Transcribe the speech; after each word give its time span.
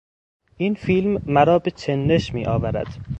این 0.57 0.73
فیلم 0.73 1.21
مرا 1.25 1.59
به 1.59 1.71
چندش 1.71 2.33
میآورد. 2.33 3.05